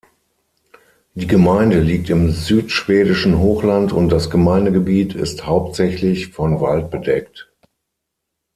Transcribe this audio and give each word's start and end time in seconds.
Die 1.13 1.27
Gemeinde 1.27 1.79
liegt 1.79 2.09
im 2.09 2.31
südschwedischen 2.31 3.37
Hochland 3.37 3.93
und 3.93 4.09
das 4.09 4.31
Gemeindegebiet 4.31 5.13
ist 5.13 5.45
hauptsächlich 5.45 6.29
von 6.29 6.59
Wald 6.59 6.89
bedeckt. 6.89 7.51